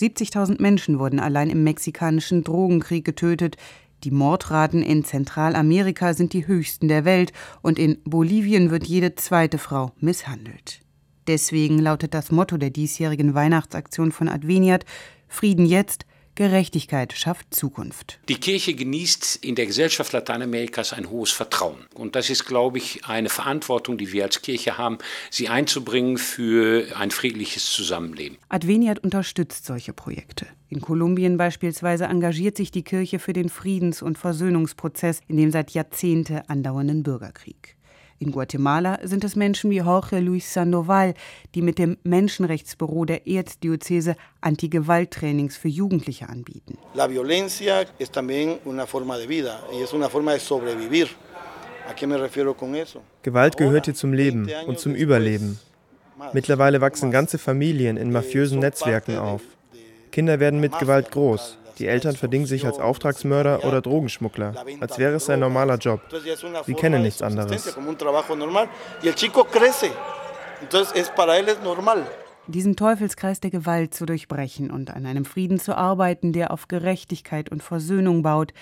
70.000 0.00 0.62
Menschen 0.62 0.98
wurden 0.98 1.20
allein 1.20 1.50
im 1.50 1.64
mexikanischen 1.64 2.44
Drogenkrieg 2.44 3.04
getötet. 3.04 3.56
Die 4.04 4.10
Mordraten 4.10 4.82
in 4.82 5.04
Zentralamerika 5.04 6.14
sind 6.14 6.32
die 6.32 6.46
höchsten 6.46 6.88
der 6.88 7.04
Welt 7.04 7.32
und 7.62 7.78
in 7.78 7.98
Bolivien 8.04 8.70
wird 8.70 8.86
jede 8.86 9.14
zweite 9.16 9.58
Frau 9.58 9.92
misshandelt. 10.00 10.80
Deswegen 11.26 11.78
lautet 11.78 12.14
das 12.14 12.30
Motto 12.30 12.56
der 12.56 12.70
diesjährigen 12.70 13.34
Weihnachtsaktion 13.34 14.12
von 14.12 14.28
Adveniat 14.28 14.84
Frieden 15.28 15.66
jetzt, 15.66 16.06
Gerechtigkeit 16.36 17.12
schafft 17.14 17.52
Zukunft. 17.52 18.20
Die 18.28 18.38
Kirche 18.38 18.72
genießt 18.74 19.40
in 19.42 19.56
der 19.56 19.66
Gesellschaft 19.66 20.12
Lateinamerikas 20.12 20.92
ein 20.92 21.10
hohes 21.10 21.32
Vertrauen. 21.32 21.86
Und 21.94 22.14
das 22.14 22.30
ist, 22.30 22.44
glaube 22.44 22.78
ich, 22.78 23.04
eine 23.06 23.28
Verantwortung, 23.28 23.98
die 23.98 24.12
wir 24.12 24.22
als 24.22 24.40
Kirche 24.40 24.78
haben, 24.78 24.98
sie 25.30 25.48
einzubringen 25.48 26.16
für 26.16 26.96
ein 26.96 27.10
friedliches 27.10 27.72
Zusammenleben. 27.72 28.38
Adveniat 28.48 29.00
unterstützt 29.00 29.66
solche 29.66 29.92
Projekte. 29.92 30.46
In 30.70 30.82
Kolumbien 30.82 31.38
beispielsweise 31.38 32.04
engagiert 32.04 32.56
sich 32.56 32.70
die 32.70 32.82
Kirche 32.82 33.18
für 33.18 33.32
den 33.32 33.48
Friedens- 33.48 34.02
und 34.02 34.18
Versöhnungsprozess 34.18 35.20
in 35.26 35.38
dem 35.38 35.50
seit 35.50 35.70
Jahrzehnte 35.70 36.48
andauernden 36.48 37.02
Bürgerkrieg. 37.02 37.76
In 38.20 38.32
Guatemala 38.32 38.98
sind 39.02 39.24
es 39.24 39.36
Menschen 39.36 39.70
wie 39.70 39.76
Jorge 39.76 40.18
Luis 40.18 40.52
Sandoval, 40.52 41.14
die 41.54 41.62
mit 41.62 41.78
dem 41.78 41.96
Menschenrechtsbüro 42.02 43.04
der 43.04 43.26
Erzdiözese 43.28 44.16
Anti-Gewalt-Trainings 44.40 45.56
für 45.56 45.68
Jugendliche 45.68 46.28
anbieten. 46.28 46.76
La 46.94 47.08
violencia 47.08 47.86
es 47.98 48.10
también 48.10 48.58
una 48.64 48.86
forma 48.86 49.16
de 49.16 49.26
vida 49.26 49.60
y 49.72 49.82
es 49.82 49.92
una 49.92 50.08
forma 50.10 50.32
de 50.32 50.40
sobrevivir. 50.40 51.08
¿A 51.88 51.94
qué 51.94 52.06
me 52.06 52.18
refiero 52.18 52.54
con 52.54 52.74
eso? 52.74 53.00
Gewalt 53.22 53.56
gehört 53.56 53.86
hier 53.86 53.94
zum 53.94 54.12
Leben 54.12 54.50
und 54.66 54.78
zum 54.78 54.94
Überleben. 54.94 55.58
Mittlerweile 56.34 56.80
wachsen 56.80 57.10
ganze 57.10 57.38
Familien 57.38 57.96
in 57.96 58.10
mafiösen 58.12 58.58
Netzwerken 58.58 59.16
auf. 59.16 59.42
Kinder 60.18 60.40
werden 60.40 60.58
mit 60.58 60.76
Gewalt 60.80 61.12
groß. 61.12 61.58
Die 61.78 61.86
Eltern 61.86 62.16
verdingen 62.16 62.48
sich 62.48 62.66
als 62.66 62.80
Auftragsmörder 62.80 63.64
oder 63.64 63.80
Drogenschmuggler, 63.80 64.52
als 64.80 64.98
wäre 64.98 65.14
es 65.14 65.30
ein 65.30 65.38
normaler 65.38 65.76
Job. 65.76 66.00
Sie 66.66 66.74
kennen 66.74 67.02
nichts 67.02 67.22
anderes. 67.22 67.78
Diesen 72.48 72.74
Teufelskreis 72.74 73.38
der 73.38 73.50
Gewalt 73.52 73.94
zu 73.94 74.06
durchbrechen 74.06 74.72
und 74.72 74.90
an 74.90 75.06
einem 75.06 75.24
Frieden 75.24 75.60
zu 75.60 75.76
arbeiten, 75.76 76.32
der 76.32 76.50
auf 76.50 76.66
Gerechtigkeit 76.66 77.48
und 77.48 77.62
Versöhnung 77.62 78.24
baut. 78.24 78.52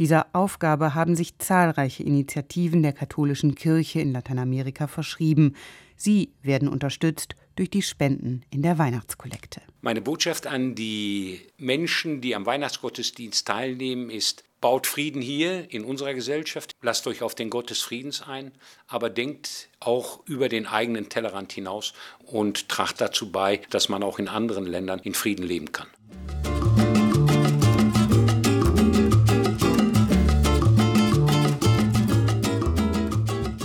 Dieser 0.00 0.26
Aufgabe 0.32 0.96
haben 0.96 1.14
sich 1.14 1.38
zahlreiche 1.38 2.02
Initiativen 2.02 2.82
der 2.82 2.92
katholischen 2.92 3.54
Kirche 3.54 4.00
in 4.00 4.10
Lateinamerika 4.10 4.88
verschrieben. 4.88 5.54
Sie 5.96 6.32
werden 6.42 6.68
unterstützt 6.68 7.36
durch 7.56 7.70
die 7.70 7.82
Spenden 7.82 8.44
in 8.50 8.62
der 8.62 8.78
Weihnachtskollekte. 8.78 9.60
Meine 9.80 10.00
Botschaft 10.00 10.46
an 10.46 10.74
die 10.74 11.40
Menschen, 11.56 12.20
die 12.20 12.34
am 12.34 12.46
Weihnachtsgottesdienst 12.46 13.46
teilnehmen, 13.46 14.10
ist, 14.10 14.44
baut 14.60 14.86
Frieden 14.86 15.20
hier 15.20 15.70
in 15.70 15.84
unserer 15.84 16.14
Gesellschaft, 16.14 16.72
lasst 16.80 17.06
euch 17.06 17.20
auf 17.20 17.34
den 17.34 17.50
Gott 17.50 17.68
des 17.68 17.82
Friedens 17.82 18.22
ein, 18.22 18.52
aber 18.86 19.10
denkt 19.10 19.68
auch 19.78 20.26
über 20.26 20.48
den 20.48 20.66
eigenen 20.66 21.10
Tellerrand 21.10 21.52
hinaus 21.52 21.92
und 22.24 22.70
tracht 22.70 23.00
dazu 23.00 23.30
bei, 23.30 23.60
dass 23.68 23.90
man 23.90 24.02
auch 24.02 24.18
in 24.18 24.26
anderen 24.26 24.66
Ländern 24.66 25.00
in 25.00 25.12
Frieden 25.12 25.44
leben 25.44 25.70
kann. 25.72 25.88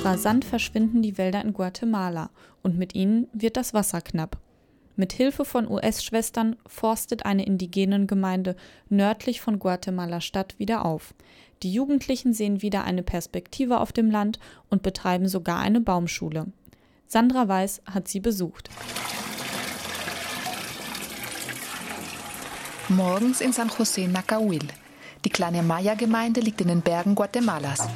Rasant 0.09 0.43
verschwinden 0.43 1.03
die 1.03 1.19
Wälder 1.19 1.39
in 1.43 1.53
Guatemala 1.53 2.31
und 2.63 2.79
mit 2.79 2.95
ihnen 2.95 3.27
wird 3.31 3.57
das 3.57 3.75
Wasser 3.75 4.01
knapp. 4.01 4.39
Mit 4.95 5.13
Hilfe 5.13 5.45
von 5.45 5.69
US-Schwestern 5.69 6.55
forstet 6.65 7.27
eine 7.27 7.45
indigenen 7.45 8.07
Gemeinde 8.07 8.55
nördlich 8.89 9.39
von 9.39 9.59
Guatemala-Stadt 9.59 10.57
wieder 10.57 10.83
auf. 10.83 11.13
Die 11.61 11.71
Jugendlichen 11.71 12.33
sehen 12.33 12.63
wieder 12.63 12.85
eine 12.85 13.03
Perspektive 13.03 13.79
auf 13.79 13.91
dem 13.91 14.09
Land 14.09 14.39
und 14.71 14.81
betreiben 14.81 15.27
sogar 15.27 15.59
eine 15.59 15.79
Baumschule. 15.79 16.47
Sandra 17.05 17.47
Weiß 17.47 17.83
hat 17.85 18.07
sie 18.07 18.19
besucht. 18.19 18.71
Morgens 22.87 23.41
in 23.41 23.53
San 23.53 23.69
José 23.69 24.07
Nacahuil. 24.07 24.67
Die 25.23 25.29
kleine 25.29 25.61
Maya-Gemeinde 25.61 26.41
liegt 26.41 26.61
in 26.61 26.69
den 26.69 26.81
Bergen 26.81 27.13
Guatemalas. 27.13 27.87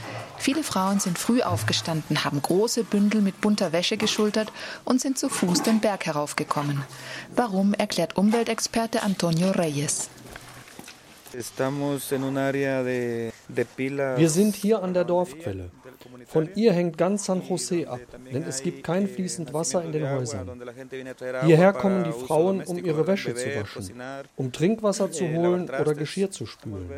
Viele 0.44 0.64
Frauen 0.64 1.00
sind 1.00 1.18
früh 1.18 1.42
aufgestanden, 1.42 2.26
haben 2.26 2.42
große 2.42 2.84
Bündel 2.84 3.22
mit 3.22 3.40
bunter 3.40 3.72
Wäsche 3.72 3.96
geschultert 3.96 4.52
und 4.84 5.00
sind 5.00 5.18
zu 5.18 5.30
Fuß 5.30 5.64
den 5.64 5.80
Berg 5.80 6.06
heraufgekommen. 6.06 6.84
Warum, 7.34 7.74
erklärt 7.74 8.18
Umweltexperte 8.18 9.04
Antonio 9.04 9.52
Reyes. 9.52 10.10
Wir 14.18 14.30
sind 14.30 14.56
hier 14.58 14.84
an 14.84 14.94
der 14.94 15.06
Dorfquelle. 15.06 15.72
Von 16.28 16.50
ihr 16.56 16.74
hängt 16.74 16.98
ganz 16.98 17.24
San 17.24 17.42
José 17.42 17.88
ab, 17.88 18.02
denn 18.34 18.44
es 18.44 18.62
gibt 18.62 18.84
kein 18.84 19.08
fließend 19.08 19.54
Wasser 19.54 19.82
in 19.82 19.94
den 19.94 20.10
Häusern. 20.10 20.62
Hierher 21.46 21.72
kommen 21.72 22.04
die 22.04 22.12
Frauen, 22.12 22.62
um 22.64 22.84
ihre 22.84 23.08
Wäsche 23.08 23.34
zu 23.34 23.46
waschen, 23.46 24.04
um 24.36 24.52
Trinkwasser 24.52 25.10
zu 25.10 25.26
holen 25.26 25.70
oder 25.70 25.96
Geschirr 25.96 26.32
zu 26.32 26.46
spülen. 26.46 26.92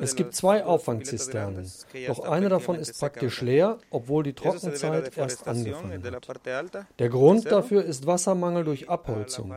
Es 0.00 0.16
gibt 0.16 0.34
zwei 0.34 0.64
Auffangzisternen, 0.64 1.70
doch 2.06 2.20
eine 2.20 2.48
davon 2.48 2.76
ist 2.76 2.98
praktisch 2.98 3.40
leer, 3.42 3.78
obwohl 3.90 4.24
die 4.24 4.32
Trockenzeit 4.32 5.16
erst 5.16 5.46
angefangen 5.46 6.02
hat. 6.02 6.86
Der 6.98 7.08
Grund 7.08 7.50
dafür 7.50 7.84
ist 7.84 8.06
Wassermangel 8.06 8.64
durch 8.64 8.88
Abholzung 8.88 9.54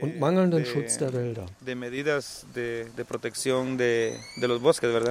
und 0.00 0.20
mangelnden 0.20 0.64
Schutz 0.64 0.98
der 0.98 1.12
Wälder. 1.12 1.46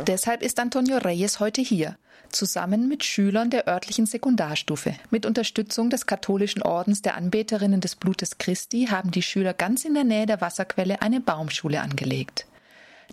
Deshalb 0.08 0.42
ist 0.44 0.60
Antonio 0.60 0.98
Reyes 0.98 1.40
heute 1.40 1.62
hier, 1.62 1.98
zusammen 2.32 2.88
mit 2.88 3.04
Schülern 3.04 3.50
der 3.50 3.68
örtlichen 3.68 4.06
Sekundarstufe. 4.06 4.96
Mit 5.10 5.26
Unterstützung 5.26 5.90
des 5.90 6.06
katholischen 6.06 6.62
Ordens 6.62 7.02
der 7.02 7.16
Anbeterinnen 7.16 7.82
des 7.82 7.96
Blutes 7.96 8.38
Christi 8.38 8.88
haben 8.90 9.12
die 9.12 9.22
Schüler 9.22 9.54
ganz 9.54 9.86
in 9.86 9.94
der 9.94 10.04
Nähe 10.04 10.26
der 10.26 10.42
Wasserquelle 10.42 11.02
eine 11.02 11.20
Baumschule 11.20 11.82
angelegt. 11.82 12.46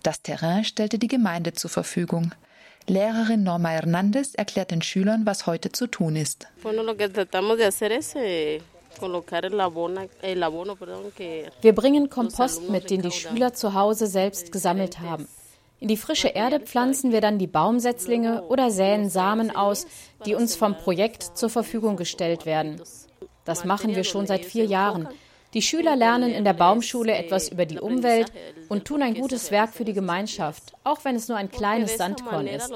Das 0.07 0.23
Terrain 0.23 0.63
stellte 0.63 1.01
die 1.01 1.09
Gemeinde 1.09 1.53
zur 1.53 1.69
Verfügung. 1.69 2.33
Lehrerin 2.87 3.43
Norma 3.43 3.71
Hernandez 3.71 4.37
erklärt 4.37 4.71
den 4.71 4.81
Schülern, 4.81 5.27
was 5.27 5.49
heute 5.49 5.73
zu 5.73 5.89
tun 5.89 6.15
ist. 6.15 6.47
Eh, 8.15 8.61
Wir 11.61 11.75
bringen 11.75 12.09
Kompost 12.09 12.71
mit, 12.71 12.89
den 12.91 13.03
die 13.03 13.11
Schüler 13.11 13.53
zu 13.53 13.75
Hause 13.75 14.07
selbst 14.07 14.53
gesammelt 14.53 15.01
haben. 15.01 15.27
In 15.81 15.89
die 15.89 15.97
frische 15.97 16.29
Erde 16.29 16.61
pflanzen 16.61 17.11
wir 17.11 17.21
dann 17.21 17.41
die 17.41 17.49
Baumsetzlinge 17.49 18.45
oder 18.45 18.71
säen 18.71 19.11
Samen 19.11 19.57
aus, 19.57 19.89
die 20.25 20.37
uns 20.37 20.55
vom 20.55 20.77
Projekt 20.77 21.37
zur 21.37 21.51
Verfügung 21.51 21.97
gestellt 21.97 22.47
werden. 22.47 22.81
Das 23.45 23.65
machen 23.65 23.97
wir 23.97 24.05
schon 24.05 24.29
seit 24.29 24.45
vier 24.45 24.67
Jahren. 24.67 25.09
Die 25.57 25.63
Schüler 25.63 25.97
lernen 25.97 26.33
in 26.33 26.45
der 26.45 26.53
Baumschule 26.53 27.15
etwas 27.15 27.49
über 27.49 27.65
die 27.65 27.81
Umwelt 27.81 28.31
und 28.69 28.85
tun 28.85 29.01
ein 29.01 29.15
gutes 29.15 29.51
Werk 29.51 29.73
für 29.73 29.87
die 29.87 29.95
Gemeinschaft, 29.95 30.75
auch 30.85 31.03
wenn 31.07 31.17
es 31.17 31.29
nur 31.29 31.39
ein 31.39 31.51
kleines 31.51 31.97
Sandkorn 31.97 32.47
ist. 32.47 32.71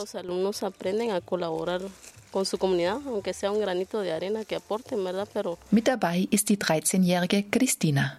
Mit 5.71 5.89
dabei 5.89 6.27
ist 6.31 6.49
die 6.49 6.57
13-jährige 6.57 7.43
Christina. 7.51 8.17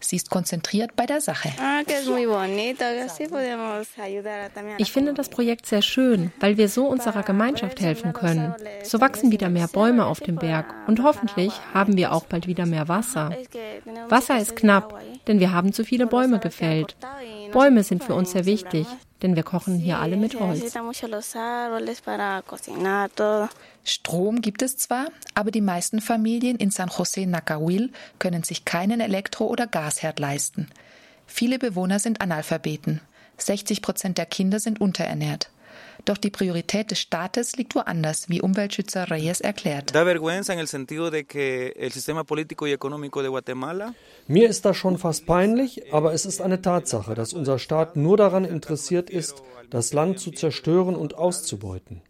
Sie 0.00 0.16
ist 0.16 0.30
konzentriert 0.30 0.94
bei 0.96 1.06
der 1.06 1.20
Sache. 1.20 1.50
Ah, 1.60 1.82
ich 4.78 4.92
finde 4.92 5.14
das 5.14 5.28
Projekt 5.28 5.66
sehr 5.66 5.82
schön, 5.82 6.32
weil 6.40 6.56
wir 6.56 6.68
so 6.68 6.86
unserer 6.86 7.22
Gemeinschaft 7.22 7.80
helfen 7.80 8.12
können. 8.12 8.54
So 8.82 9.00
wachsen 9.00 9.32
wieder 9.32 9.48
mehr 9.48 9.68
Bäume 9.68 10.06
auf 10.06 10.20
dem 10.20 10.36
Berg 10.36 10.74
und 10.86 11.02
hoffentlich 11.02 11.52
haben 11.74 11.96
wir 11.96 12.12
auch 12.12 12.24
bald 12.24 12.46
wieder 12.46 12.66
mehr 12.66 12.88
Wasser. 12.88 13.36
Wasser 14.08 14.38
ist 14.38 14.56
knapp, 14.56 15.00
denn 15.26 15.40
wir 15.40 15.52
haben 15.52 15.72
zu 15.72 15.84
viele 15.84 16.06
Bäume 16.06 16.38
gefällt. 16.38 16.96
Bäume 17.52 17.82
sind 17.82 18.04
für 18.04 18.14
uns 18.14 18.32
sehr 18.32 18.46
wichtig, 18.46 18.86
denn 19.22 19.36
wir 19.36 19.42
kochen 19.42 19.78
hier 19.78 19.98
alle 19.98 20.16
mit 20.16 20.38
Holz. 20.38 20.60
Strom 23.84 24.40
gibt 24.40 24.62
es 24.62 24.76
zwar, 24.76 25.06
aber 25.34 25.50
die 25.50 25.60
meisten 25.60 26.00
Familien 26.00 26.56
in 26.56 26.70
San 26.70 26.88
José 26.88 27.26
Nacahuil 27.26 27.90
können 28.18 28.42
sich 28.42 28.64
keinen 28.64 29.00
Elektro- 29.00 29.48
oder 29.48 29.66
Gasherd 29.66 30.18
leisten. 30.18 30.68
Viele 31.26 31.58
Bewohner 31.58 31.98
sind 31.98 32.20
Analphabeten. 32.20 33.00
60 33.38 33.82
Prozent 33.82 34.18
der 34.18 34.26
Kinder 34.26 34.60
sind 34.60 34.80
unterernährt. 34.80 35.50
Doch 36.08 36.16
die 36.16 36.30
Priorität 36.30 36.90
des 36.90 37.00
Staates 37.00 37.56
liegt 37.56 37.74
woanders, 37.74 38.30
wie 38.30 38.40
Umweltschützer 38.40 39.10
Reyes 39.10 39.42
erklärt. 39.42 39.92
Mir 44.26 44.48
ist 44.48 44.64
das 44.64 44.76
schon 44.78 44.96
fast 44.96 45.26
peinlich, 45.26 45.92
aber 45.92 46.14
es 46.14 46.24
ist 46.24 46.40
eine 46.40 46.62
Tatsache, 46.62 47.14
dass 47.14 47.34
unser 47.34 47.58
Staat 47.58 47.96
nur 47.96 48.16
daran 48.16 48.46
interessiert 48.46 49.10
ist, 49.10 49.42
das 49.68 49.92
Land 49.92 50.18
zu 50.18 50.30
zerstören 50.30 50.96
und 50.96 51.14
auszubeuten. 51.18 52.00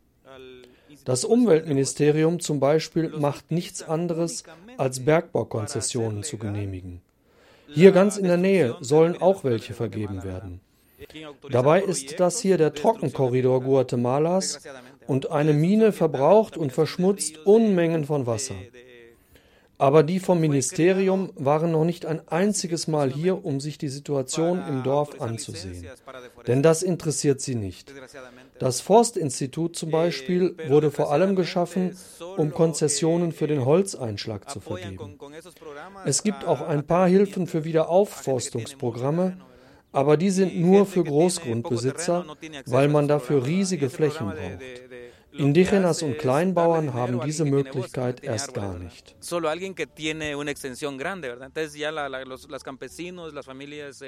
Das 1.05 1.25
Umweltministerium 1.25 2.39
zum 2.39 2.61
Beispiel 2.61 3.09
macht 3.09 3.51
nichts 3.51 3.83
anderes, 3.83 4.45
als 4.77 5.05
Bergbaukonzessionen 5.05 6.23
zu 6.23 6.39
genehmigen. 6.39 7.01
Hier 7.67 7.91
ganz 7.91 8.17
in 8.17 8.29
der 8.29 8.37
Nähe 8.37 8.77
sollen 8.81 9.21
auch 9.21 9.43
welche 9.43 9.75
vergeben 9.75 10.23
werden. 10.23 10.61
Dabei 11.51 11.83
ist 11.83 12.19
das 12.19 12.41
hier 12.41 12.59
der 12.59 12.75
Trockenkorridor 12.75 13.63
Guatemalas 13.63 14.61
und 15.07 15.31
eine 15.31 15.53
Mine 15.53 15.93
verbraucht 15.93 16.57
und 16.57 16.73
verschmutzt 16.73 17.47
Unmengen 17.47 18.05
von 18.05 18.27
Wasser. 18.27 18.57
Aber 19.81 20.03
die 20.03 20.19
vom 20.19 20.41
Ministerium 20.41 21.31
waren 21.37 21.71
noch 21.71 21.85
nicht 21.85 22.05
ein 22.05 22.27
einziges 22.27 22.89
Mal 22.89 23.13
hier, 23.13 23.45
um 23.45 23.61
sich 23.61 23.79
die 23.79 23.89
Situation 23.89 24.61
im 24.69 24.83
Dorf 24.83 25.21
anzusehen. 25.21 25.87
Denn 26.49 26.65
das 26.65 26.83
interessiert 26.83 27.41
sie 27.41 27.55
nicht. 27.55 27.93
Das 28.59 28.81
Forstinstitut 28.81 29.77
zum 29.77 29.93
Beispiel 29.93 30.57
wurde 30.67 30.91
vor 30.91 31.13
allem 31.13 31.37
geschaffen, 31.37 31.97
um 32.37 32.51
Konzessionen 32.51 33.31
für 33.31 33.47
den 33.47 33.65
Holzeinschlag 33.65 34.51
zu 34.51 34.59
vergeben. 34.59 35.17
Es 36.05 36.25
gibt 36.25 36.45
auch 36.45 36.61
ein 36.61 36.85
paar 36.85 37.07
Hilfen 37.07 37.47
für 37.47 37.65
Wiederaufforstungsprogramme, 37.65 39.39
aber 39.93 40.17
die 40.17 40.31
sind 40.31 40.59
nur 40.61 40.87
für 40.87 41.05
Großgrundbesitzer, 41.05 42.25
weil 42.67 42.89
man 42.89 43.09
dafür 43.09 43.47
riesige 43.47 43.91
Flächen 43.91 44.27
braucht. 44.29 44.63
Indigenas 45.33 46.03
und 46.03 46.19
Kleinbauern 46.19 46.95
haben 46.95 47.21
diese 47.21 47.45
Möglichkeit 47.45 48.25
erst 48.25 48.55
gar 48.55 48.79
nicht. 48.79 49.15
Solo 49.21 49.49
alguien 49.49 49.75
que 49.75 49.87
tiene 49.87 50.37
una 50.37 50.51
extensión 50.51 50.99
grande, 50.99 51.29
¿verdad? 51.29 51.47
Entonces 51.47 51.75
ya 51.75 51.91
los 51.91 52.65
campesinos, 52.65 53.33
las 53.33 53.47
familias 53.47 54.03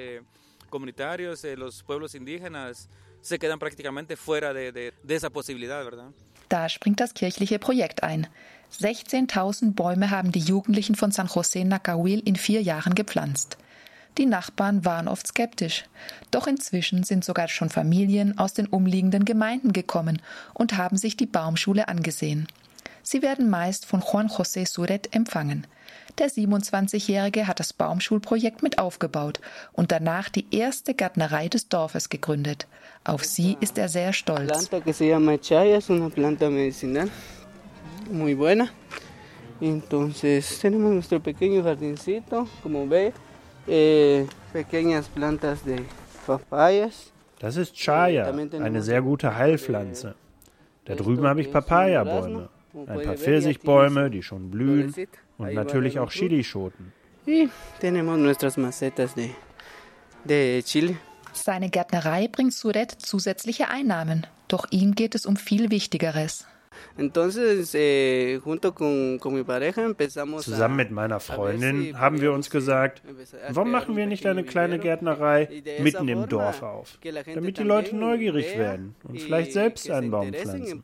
comunitarios, 0.68 1.44
los 1.56 1.82
pueblos 1.82 2.14
indígenas 2.14 2.88
se 3.20 3.38
quedan 3.38 3.58
prácticamente 3.58 4.16
fuera 4.16 4.52
de, 4.54 4.72
de, 4.72 4.92
de 5.02 5.14
esa 5.14 5.30
posibilidad, 5.30 5.84
¿verdad? 5.84 6.10
Da 6.49 6.68
springt 6.68 7.00
das 7.00 7.14
kirchliche 7.14 7.60
Projekt 7.60 8.02
ein. 8.02 8.26
16.000 8.72 9.75
Bäume 9.75 10.10
haben 10.10 10.32
die 10.32 10.40
Jugendlichen 10.40 10.96
von 10.96 11.12
San 11.12 11.28
José 11.28 11.64
Nacahuil 11.64 12.20
in 12.25 12.34
vier 12.34 12.60
Jahren 12.60 12.94
gepflanzt. 12.96 13.56
Die 14.20 14.26
Nachbarn 14.26 14.84
waren 14.84 15.08
oft 15.08 15.28
skeptisch. 15.28 15.86
Doch 16.30 16.46
inzwischen 16.46 17.04
sind 17.04 17.24
sogar 17.24 17.48
schon 17.48 17.70
Familien 17.70 18.36
aus 18.36 18.52
den 18.52 18.66
umliegenden 18.66 19.24
Gemeinden 19.24 19.72
gekommen 19.72 20.20
und 20.52 20.76
haben 20.76 20.98
sich 20.98 21.16
die 21.16 21.24
Baumschule 21.24 21.88
angesehen. 21.88 22.46
Sie 23.02 23.22
werden 23.22 23.48
meist 23.48 23.86
von 23.86 24.02
Juan 24.02 24.28
José 24.28 24.68
Suret 24.68 25.14
empfangen. 25.16 25.66
Der 26.18 26.28
27-Jährige 26.28 27.46
hat 27.46 27.60
das 27.60 27.72
Baumschulprojekt 27.72 28.62
mit 28.62 28.78
aufgebaut 28.78 29.40
und 29.72 29.90
danach 29.90 30.28
die 30.28 30.44
erste 30.50 30.92
Gärtnerei 30.92 31.48
des 31.48 31.70
Dorfes 31.70 32.10
gegründet. 32.10 32.66
Auf 33.04 33.24
sie 33.24 33.56
ist 33.60 33.78
er 33.78 33.88
sehr 33.88 34.12
stolz. 34.12 34.68
Muy 38.10 38.34
buena. 38.34 38.68
Entonces 39.62 40.58
tenemos 40.58 40.92
nuestro 40.92 41.20
pequeño 41.20 41.62
jardincito, 41.62 42.48
como 42.62 42.86
ve, 42.86 43.12
eh, 43.70 44.26
pequeñas 44.52 45.08
plantas 45.08 45.64
de 45.64 45.84
papayas. 46.26 47.12
Das 47.38 47.56
ist 47.56 47.74
Chaya, 47.74 48.26
eine 48.26 48.82
sehr 48.82 49.00
gute 49.00 49.34
Heilpflanze. 49.34 50.14
Da 50.84 50.94
drüben 50.94 51.26
habe 51.26 51.40
ich 51.40 51.50
Papaya-Bäume, 51.50 52.48
ein 52.86 53.02
paar 53.02 53.16
Pfirsichbäume, 53.16 54.10
die 54.10 54.22
schon 54.22 54.50
blühen 54.50 54.94
und 55.38 55.54
natürlich 55.54 55.98
auch 55.98 56.10
Chilischoten. 56.10 56.92
Seine 61.32 61.70
Gärtnerei 61.70 62.28
bringt 62.28 62.52
Suret 62.52 62.90
zusätzliche 62.90 63.68
Einnahmen, 63.68 64.26
doch 64.48 64.66
ihm 64.70 64.94
geht 64.94 65.14
es 65.14 65.24
um 65.24 65.36
viel 65.36 65.70
Wichtigeres. 65.70 66.46
Eh, 66.99 68.40
Zusammen 70.40 70.76
mit 70.76 70.90
meiner 70.90 71.20
Freundin 71.20 71.99
haben 71.99 72.20
wir 72.20 72.32
uns 72.32 72.50
gesagt, 72.50 73.02
warum 73.50 73.70
machen 73.70 73.96
wir 73.96 74.06
nicht 74.06 74.26
eine 74.26 74.44
kleine 74.44 74.78
Gärtnerei 74.78 75.49
mitten 75.80 76.08
im 76.08 76.28
Dorf 76.28 76.62
auf, 76.62 76.99
damit 77.34 77.58
die 77.58 77.62
Leute 77.62 77.96
neugierig 77.96 78.56
werden 78.56 78.94
und 79.04 79.20
vielleicht 79.20 79.52
selbst 79.52 79.90
einen 79.90 80.10
Baum 80.10 80.32
pflanzen. 80.32 80.82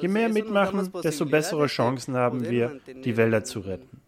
Je 0.00 0.08
mehr 0.08 0.28
mitmachen, 0.28 0.90
desto 1.02 1.26
bessere 1.26 1.66
Chancen 1.66 2.16
haben 2.16 2.48
wir, 2.48 2.80
die 3.04 3.16
Wälder 3.16 3.44
zu 3.44 3.60
retten. 3.60 4.00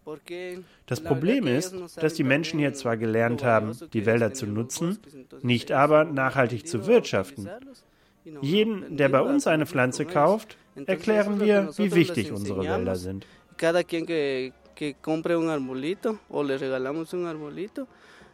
Das 0.85 1.01
Problem 1.01 1.47
ist, 1.47 1.73
dass 1.97 2.13
die 2.13 2.23
Menschen 2.23 2.59
hier 2.59 2.73
zwar 2.73 2.97
gelernt 2.97 3.43
haben, 3.43 3.71
die 3.93 4.05
Wälder 4.05 4.33
zu 4.33 4.45
nutzen, 4.45 4.99
nicht 5.41 5.71
aber 5.71 6.05
nachhaltig 6.05 6.67
zu 6.67 6.85
wirtschaften. 6.85 7.49
Jeden, 8.41 8.97
der 8.97 9.09
bei 9.09 9.21
uns 9.21 9.45
eine 9.47 9.65
Pflanze 9.65 10.05
kauft, 10.05 10.57
erklären 10.85 11.39
wir, 11.39 11.69
wie 11.77 11.93
wichtig 11.93 12.31
unsere 12.31 12.63
Wälder 12.63 12.95
sind. 12.95 13.25
Cada 13.57 13.83
quien 13.83 14.05
que, 14.05 14.51
que 14.75 14.95
compre 15.01 15.37
un 15.37 15.49
arbolito 15.49 16.19
o 16.29 16.43
le 16.43 16.57
regalamos 16.57 17.13
un 17.13 17.25
arbolito, 17.25 17.87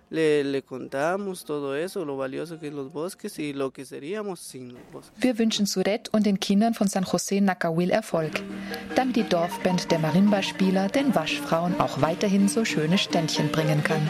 le, 0.09 0.43
le 0.43 0.61
contamos 0.63 1.45
todo 1.45 1.75
eso, 1.75 2.03
lo 2.05 2.17
valioso 2.17 2.59
que 2.59 2.67
es 2.67 2.73
los 2.73 2.91
bosques 2.91 3.37
y 3.37 3.53
lo 3.53 3.71
que 3.71 3.85
seríamos 3.85 4.39
sin 4.39 4.73
los 4.73 4.81
bosques. 4.91 5.23
Wir 5.23 5.37
wünschen 5.37 5.67
Suret 5.67 6.09
und 6.11 6.25
den 6.25 6.39
Kindern 6.39 6.73
von 6.73 6.87
San 6.87 7.05
José 7.05 7.39
Nacawil 7.41 7.91
Erfolg, 7.91 8.41
damit 8.95 9.15
die 9.15 9.23
Dorfband 9.23 9.91
der 9.91 9.99
Marimba-Spieler 9.99 10.87
den 10.89 11.13
Waschfrauen 11.13 11.79
auch 11.79 12.01
weiterhin 12.01 12.47
so 12.47 12.65
schöne 12.65 12.97
Ständchen 12.97 13.49
bringen 13.49 13.83
kann. 13.83 14.09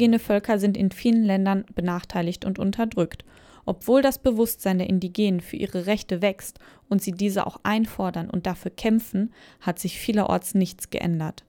Indigene 0.00 0.18
Völker 0.18 0.58
sind 0.58 0.78
in 0.78 0.92
vielen 0.92 1.24
Ländern 1.24 1.66
benachteiligt 1.74 2.46
und 2.46 2.58
unterdrückt. 2.58 3.22
Obwohl 3.66 4.00
das 4.00 4.18
Bewusstsein 4.18 4.78
der 4.78 4.88
Indigenen 4.88 5.42
für 5.42 5.56
ihre 5.56 5.84
Rechte 5.84 6.22
wächst 6.22 6.58
und 6.88 7.02
sie 7.02 7.12
diese 7.12 7.46
auch 7.46 7.60
einfordern 7.64 8.30
und 8.30 8.46
dafür 8.46 8.70
kämpfen, 8.70 9.30
hat 9.60 9.78
sich 9.78 9.98
vielerorts 9.98 10.54
nichts 10.54 10.88
geändert. 10.88 11.44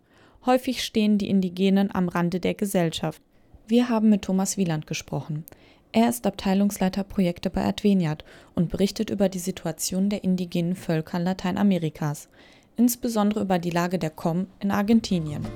Häufig 0.46 0.84
stehen 0.84 1.18
die 1.18 1.30
Indigenen 1.30 1.96
am 1.96 2.10
Rande 2.10 2.42
der 2.42 2.54
Gesellschaft. 2.54 3.22
Wir 3.68 3.88
haben 3.88 4.10
mit 4.10 4.24
Thomas 4.24 4.58
Wieland 4.58 4.86
gesprochen. 4.86 5.46
Er 5.94 6.10
ist 6.10 6.28
Abteilungsleiter 6.28 7.06
Projekte 7.06 7.50
bei 7.50 7.64
Adveniat 7.64 8.26
und 8.54 8.68
berichtet 8.68 9.12
über 9.12 9.30
die 9.30 9.40
Situation 9.40 10.10
der 10.10 10.26
indigenen 10.26 10.76
Völker 10.76 11.20
Lateinamerikas, 11.20 12.28
insbesondere 12.76 13.44
über 13.44 13.60
die 13.60 13.70
Lage 13.70 13.98
der 13.98 14.10
COM 14.10 14.48
in 14.60 14.72
Argentinien. 14.72 15.48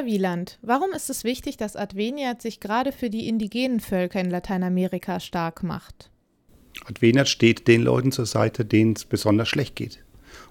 Herr 0.00 0.06
Wieland, 0.06 0.58
warum 0.62 0.92
ist 0.92 1.10
es 1.10 1.24
wichtig, 1.24 1.58
dass 1.58 1.76
Adveniat 1.76 2.40
sich 2.40 2.58
gerade 2.58 2.90
für 2.90 3.10
die 3.10 3.28
indigenen 3.28 3.80
Völker 3.80 4.18
in 4.18 4.30
Lateinamerika 4.30 5.20
stark 5.20 5.62
macht? 5.62 6.10
Adveniat 6.86 7.28
steht 7.28 7.68
den 7.68 7.82
Leuten 7.82 8.10
zur 8.10 8.24
Seite, 8.24 8.64
denen 8.64 8.94
es 8.94 9.04
besonders 9.04 9.50
schlecht 9.50 9.76
geht. 9.76 10.02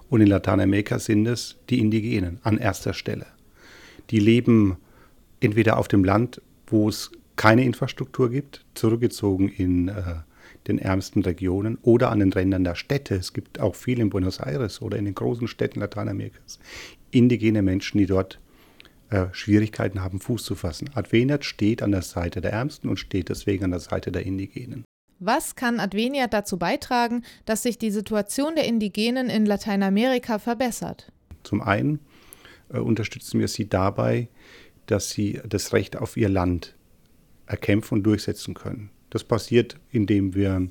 Und 0.08 0.20
in 0.20 0.28
Lateinamerika 0.28 1.00
sind 1.00 1.26
es 1.26 1.56
die 1.68 1.80
Indigenen 1.80 2.38
an 2.44 2.58
erster 2.58 2.94
Stelle. 2.94 3.26
Die 4.10 4.20
leben 4.20 4.76
entweder 5.40 5.78
auf 5.78 5.88
dem 5.88 6.04
Land, 6.04 6.40
wo 6.68 6.88
es 6.88 7.10
keine 7.34 7.64
Infrastruktur 7.64 8.30
gibt, 8.30 8.64
zurückgezogen 8.74 9.48
in 9.48 9.88
äh, 9.88 10.02
den 10.68 10.78
ärmsten 10.78 11.24
Regionen 11.24 11.76
oder 11.82 12.12
an 12.12 12.20
den 12.20 12.32
Rändern 12.32 12.62
der 12.62 12.76
Städte. 12.76 13.16
Es 13.16 13.32
gibt 13.32 13.58
auch 13.58 13.74
viel 13.74 13.98
in 13.98 14.10
Buenos 14.10 14.38
Aires 14.38 14.80
oder 14.80 14.96
in 14.96 15.06
den 15.06 15.16
großen 15.16 15.48
Städten 15.48 15.80
Lateinamerikas 15.80 16.60
indigene 17.10 17.62
Menschen, 17.62 17.98
die 17.98 18.06
dort 18.06 18.38
äh, 19.10 19.26
Schwierigkeiten 19.32 20.02
haben, 20.02 20.20
Fuß 20.20 20.44
zu 20.44 20.54
fassen. 20.54 20.90
Adveniat 20.94 21.44
steht 21.44 21.82
an 21.82 21.92
der 21.92 22.02
Seite 22.02 22.40
der 22.40 22.52
Ärmsten 22.52 22.88
und 22.88 22.98
steht 22.98 23.28
deswegen 23.28 23.64
an 23.64 23.70
der 23.72 23.80
Seite 23.80 24.12
der 24.12 24.24
Indigenen. 24.24 24.84
Was 25.18 25.54
kann 25.54 25.80
Adveniat 25.80 26.32
dazu 26.32 26.58
beitragen, 26.58 27.24
dass 27.44 27.62
sich 27.62 27.76
die 27.76 27.90
Situation 27.90 28.54
der 28.54 28.64
Indigenen 28.66 29.28
in 29.28 29.44
Lateinamerika 29.44 30.38
verbessert? 30.38 31.12
Zum 31.42 31.60
einen 31.60 32.00
äh, 32.72 32.78
unterstützen 32.78 33.40
wir 33.40 33.48
sie 33.48 33.68
dabei, 33.68 34.28
dass 34.86 35.10
sie 35.10 35.40
das 35.46 35.72
Recht 35.72 35.96
auf 35.96 36.16
ihr 36.16 36.28
Land 36.28 36.74
erkämpfen 37.46 37.98
und 37.98 38.04
durchsetzen 38.04 38.54
können. 38.54 38.90
Das 39.10 39.24
passiert, 39.24 39.76
indem 39.90 40.34
wir 40.34 40.68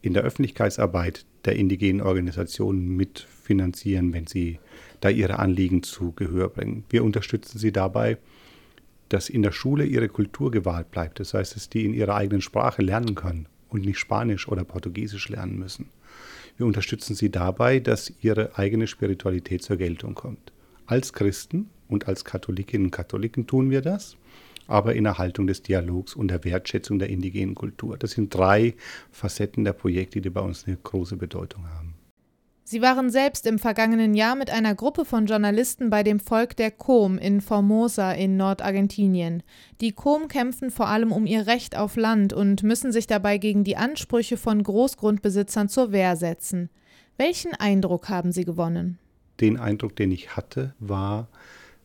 in 0.00 0.14
der 0.14 0.22
Öffentlichkeitsarbeit 0.22 1.26
der 1.44 1.56
indigenen 1.56 2.00
Organisationen 2.00 2.88
mitfinanzieren, 2.96 4.12
wenn 4.12 4.26
sie 4.26 4.60
da 5.04 5.10
ihre 5.10 5.38
Anliegen 5.38 5.82
zu 5.82 6.12
Gehör 6.12 6.48
bringen. 6.48 6.84
Wir 6.88 7.04
unterstützen 7.04 7.58
sie 7.58 7.72
dabei, 7.72 8.16
dass 9.10 9.28
in 9.28 9.42
der 9.42 9.52
Schule 9.52 9.84
ihre 9.84 10.08
Kultur 10.08 10.50
gewahrt 10.50 10.90
bleibt. 10.90 11.20
Das 11.20 11.34
heißt, 11.34 11.54
dass 11.54 11.68
die 11.68 11.84
in 11.84 11.92
ihrer 11.92 12.14
eigenen 12.14 12.40
Sprache 12.40 12.80
lernen 12.80 13.14
können 13.14 13.46
und 13.68 13.84
nicht 13.84 13.98
Spanisch 13.98 14.48
oder 14.48 14.64
Portugiesisch 14.64 15.28
lernen 15.28 15.58
müssen. 15.58 15.90
Wir 16.56 16.64
unterstützen 16.64 17.14
sie 17.14 17.30
dabei, 17.30 17.80
dass 17.80 18.14
ihre 18.22 18.56
eigene 18.56 18.86
Spiritualität 18.86 19.62
zur 19.62 19.76
Geltung 19.76 20.14
kommt. 20.14 20.52
Als 20.86 21.12
Christen 21.12 21.68
und 21.86 22.08
als 22.08 22.24
Katholikinnen 22.24 22.86
und 22.86 22.90
Katholiken 22.90 23.46
tun 23.46 23.70
wir 23.70 23.82
das, 23.82 24.16
aber 24.68 24.94
in 24.94 25.04
Erhaltung 25.04 25.46
des 25.46 25.62
Dialogs 25.62 26.14
und 26.14 26.28
der 26.28 26.44
Wertschätzung 26.44 26.98
der 26.98 27.10
indigenen 27.10 27.54
Kultur. 27.54 27.98
Das 27.98 28.12
sind 28.12 28.34
drei 28.34 28.74
Facetten 29.10 29.64
der 29.64 29.74
Projekte, 29.74 30.22
die 30.22 30.30
bei 30.30 30.40
uns 30.40 30.66
eine 30.66 30.78
große 30.78 31.16
Bedeutung 31.16 31.68
haben. 31.68 31.93
Sie 32.66 32.80
waren 32.80 33.10
selbst 33.10 33.46
im 33.46 33.58
vergangenen 33.58 34.14
Jahr 34.14 34.36
mit 34.36 34.48
einer 34.48 34.74
Gruppe 34.74 35.04
von 35.04 35.26
Journalisten 35.26 35.90
bei 35.90 36.02
dem 36.02 36.18
Volk 36.18 36.56
der 36.56 36.70
Kom 36.70 37.18
in 37.18 37.42
Formosa 37.42 38.12
in 38.12 38.38
Nordargentinien. 38.38 39.42
Die 39.82 39.92
Kom 39.92 40.28
kämpfen 40.28 40.70
vor 40.70 40.88
allem 40.88 41.12
um 41.12 41.26
ihr 41.26 41.46
Recht 41.46 41.76
auf 41.76 41.96
Land 41.96 42.32
und 42.32 42.62
müssen 42.62 42.90
sich 42.90 43.06
dabei 43.06 43.36
gegen 43.36 43.64
die 43.64 43.76
Ansprüche 43.76 44.38
von 44.38 44.62
Großgrundbesitzern 44.62 45.68
zur 45.68 45.92
Wehr 45.92 46.16
setzen. 46.16 46.70
Welchen 47.18 47.52
Eindruck 47.52 48.08
haben 48.08 48.32
Sie 48.32 48.46
gewonnen? 48.46 48.98
Den 49.42 49.58
Eindruck, 49.58 49.94
den 49.96 50.10
ich 50.10 50.34
hatte, 50.34 50.74
war, 50.78 51.28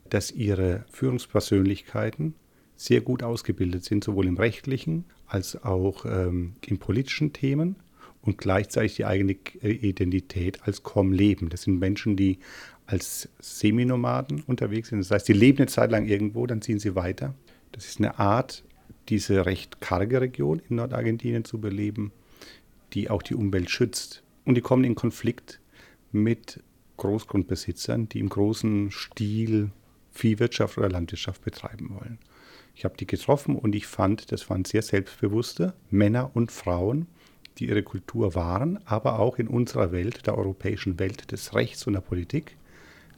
dass 0.10 0.32
ihre 0.32 0.86
Führungspersönlichkeiten 0.92 2.36
sehr 2.78 3.02
gut 3.02 3.22
ausgebildet 3.22 3.84
sind, 3.84 4.06
sowohl 4.06 4.28
im 4.28 4.38
rechtlichen 4.38 5.04
als 5.28 5.62
auch 5.62 6.06
ähm, 6.06 6.54
in 6.65 6.78
politischen 6.78 7.34
Themen 7.34 7.76
und 8.21 8.38
gleichzeitig 8.38 8.95
die 8.95 9.05
eigene 9.05 9.34
Identität 9.62 10.63
als 10.63 10.84
Kom 10.84 11.12
leben. 11.12 11.49
Das 11.49 11.63
sind 11.63 11.79
Menschen, 11.79 12.15
die 12.15 12.39
als 12.86 13.29
Seminomaden 13.39 14.43
unterwegs 14.43 14.89
sind. 14.89 14.99
Das 14.99 15.12
heißt, 15.12 15.27
die 15.27 15.34
leben 15.34 15.60
eine 15.60 15.67
Zeit 15.67 15.91
lang 15.91 16.05
irgendwo, 16.05 16.47
dann 16.47 16.62
ziehen 16.62 16.79
sie 16.79 16.95
weiter. 16.95 17.36
Das 17.71 17.86
ist 17.86 17.99
eine 17.99 18.19
Art, 18.19 18.63
diese 19.10 19.45
recht 19.45 19.79
karge 19.79 20.21
Region 20.21 20.62
in 20.69 20.77
Nordargentinien 20.77 21.45
zu 21.45 21.60
beleben, 21.62 22.12
die 22.93 23.10
auch 23.10 23.21
die 23.21 23.36
Umwelt 23.36 23.69
schützt. 23.69 24.23
Und 24.45 24.55
die 24.55 24.62
kommen 24.62 24.84
in 24.84 24.95
Konflikt 24.95 25.60
mit 26.12 26.63
Großgrundbesitzern, 26.97 28.10
die 28.10 28.19
im 28.19 28.29
großen 28.29 28.91
Stil 28.91 29.71
Viehwirtschaft 30.12 30.77
oder 30.77 30.89
Landwirtschaft 30.89 31.43
betreiben 31.43 31.91
wollen. 31.91 32.17
Ich 32.75 32.86
habe 32.86 32.97
die 32.97 33.08
getroffen 33.08 33.55
und 33.55 33.75
ich 33.75 33.88
fand, 33.88 34.32
das 34.32 34.49
waren 34.49 34.65
sehr 34.65 34.82
selbstbewusste 34.82 35.73
Männer 35.89 36.32
und 36.34 36.51
Frauen, 36.51 37.08
die 37.57 37.67
ihre 37.67 37.83
Kultur 37.83 38.35
wahren, 38.35 38.79
aber 38.85 39.19
auch 39.19 39.38
in 39.38 39.47
unserer 39.47 39.91
Welt, 39.91 40.27
der 40.27 40.38
europäischen 40.38 40.99
Welt 40.99 41.31
des 41.31 41.53
Rechts 41.53 41.85
und 41.88 41.93
der 41.93 42.01
Politik, 42.01 42.57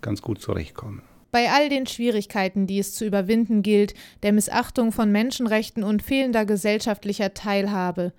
ganz 0.02 0.22
gut 0.22 0.42
zurechtkommen. 0.42 1.02
Bei 1.32 1.50
all 1.52 1.70
den 1.70 1.88
Schwierigkeiten, 1.88 2.68
die 2.68 2.80
es 2.80 2.94
zu 2.94 3.06
überwinden 3.06 3.62
gilt, 3.62 3.94
der 4.24 4.34
Missachtung 4.34 4.92
von 4.92 5.12
Menschenrechten 5.12 5.84
und 5.84 6.04
fehlender 6.04 6.46
gesellschaftlicher 6.46 7.34
Teilhabe, 7.34 8.14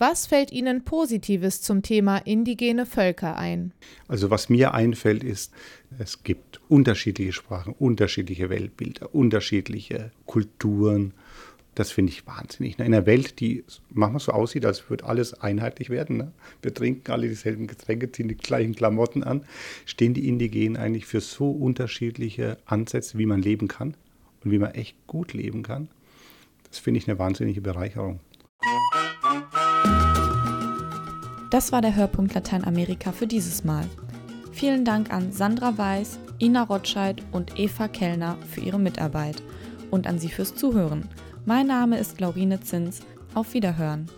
was 0.00 0.26
fällt 0.26 0.50
Ihnen 0.50 0.82
Positives 0.82 1.60
zum 1.60 1.82
Thema 1.82 2.16
indigene 2.16 2.86
Völker 2.86 3.36
ein? 3.36 3.74
Also 4.08 4.30
was 4.30 4.48
mir 4.48 4.72
einfällt 4.72 5.22
ist, 5.22 5.52
es 5.98 6.22
gibt 6.22 6.58
unterschiedliche 6.70 7.34
Sprachen, 7.34 7.74
unterschiedliche 7.78 8.48
Weltbilder, 8.48 9.14
unterschiedliche 9.14 10.10
Kulturen. 10.24 11.12
Das 11.80 11.92
finde 11.92 12.12
ich 12.12 12.26
wahnsinnig. 12.26 12.78
In 12.78 12.84
einer 12.84 13.06
Welt, 13.06 13.40
die 13.40 13.64
manchmal 13.88 14.20
so 14.20 14.32
aussieht, 14.32 14.66
als 14.66 14.90
würde 14.90 15.06
alles 15.06 15.32
einheitlich 15.32 15.88
werden. 15.88 16.18
Ne? 16.18 16.32
Wir 16.60 16.74
trinken 16.74 17.10
alle 17.10 17.26
dieselben 17.26 17.66
Getränke, 17.66 18.12
ziehen 18.12 18.28
die 18.28 18.36
gleichen 18.36 18.74
Klamotten 18.74 19.24
an. 19.24 19.46
Stehen 19.86 20.12
die 20.12 20.28
Indigenen 20.28 20.76
eigentlich 20.76 21.06
für 21.06 21.22
so 21.22 21.50
unterschiedliche 21.50 22.58
Ansätze, 22.66 23.16
wie 23.16 23.24
man 23.24 23.40
leben 23.40 23.66
kann 23.66 23.94
und 24.44 24.50
wie 24.50 24.58
man 24.58 24.72
echt 24.72 24.94
gut 25.06 25.32
leben 25.32 25.62
kann? 25.62 25.88
Das 26.68 26.78
finde 26.78 26.98
ich 26.98 27.08
eine 27.08 27.18
wahnsinnige 27.18 27.62
Bereicherung. 27.62 28.20
Das 31.48 31.72
war 31.72 31.80
der 31.80 31.96
Hörpunkt 31.96 32.34
Lateinamerika 32.34 33.12
für 33.12 33.26
dieses 33.26 33.64
Mal. 33.64 33.86
Vielen 34.52 34.84
Dank 34.84 35.10
an 35.10 35.32
Sandra 35.32 35.78
Weiß, 35.78 36.18
Ina 36.42 36.64
Rotscheid 36.64 37.22
und 37.32 37.58
Eva 37.58 37.88
Kellner 37.88 38.36
für 38.50 38.60
ihre 38.60 38.78
Mitarbeit 38.78 39.42
und 39.90 40.06
an 40.06 40.18
Sie 40.18 40.28
fürs 40.28 40.54
Zuhören. 40.54 41.08
Mein 41.50 41.66
Name 41.66 41.98
ist 41.98 42.20
Laurine 42.20 42.60
Zins. 42.60 43.00
Auf 43.34 43.54
Wiederhören. 43.54 44.08